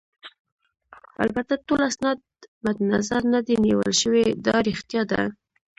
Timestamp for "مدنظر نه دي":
2.65-3.55